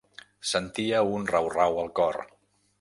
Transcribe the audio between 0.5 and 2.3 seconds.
Sentia un rau-rau al cor.